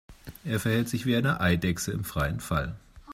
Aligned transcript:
Er 0.43 0.59
verhält 0.59 0.89
sich 0.89 1.05
wie 1.05 1.15
eine 1.15 1.41
Eidechse 1.41 1.91
im 1.91 2.03
freien 2.03 2.39
Fall. 2.39 2.75